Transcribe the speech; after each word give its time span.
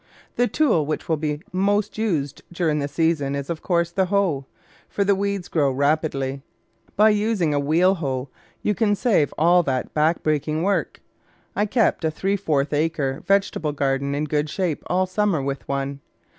The 0.35 0.47
tool 0.47 0.87
which 0.87 1.07
will 1.07 1.15
be 1.17 1.43
most 1.53 1.95
used 1.95 2.41
during 2.51 2.79
the 2.79 2.87
season 2.87 3.35
is, 3.35 3.51
of 3.51 3.61
course, 3.61 3.91
the 3.91 4.05
hoe, 4.05 4.47
for 4.89 5.03
the 5.03 5.13
weeds 5.13 5.47
grow 5.47 5.69
rapidly. 5.69 6.41
By 6.95 7.11
using 7.11 7.53
a 7.53 7.59
wheel 7.59 7.93
hoe 7.93 8.27
you 8.63 8.73
can 8.73 8.95
save 8.95 9.31
all 9.37 9.61
that 9.61 9.93
backaching 9.93 10.63
work. 10.63 11.01
I 11.55 11.67
kept 11.67 12.03
a 12.03 12.09
three 12.09 12.35
fourths 12.35 12.73
acre 12.73 13.21
vege 13.27 13.51
table 13.51 13.73
garden 13.73 14.15
in 14.15 14.23
good 14.25 14.49
shape 14.49 14.81
all 14.87 15.05
summer 15.05 15.39
with 15.39 15.67
one. 15.67 15.99